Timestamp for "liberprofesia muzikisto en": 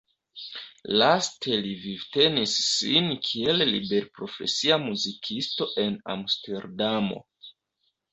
3.73-5.99